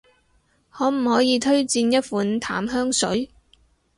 [0.71, 3.29] 可唔可以推薦一款淡香水？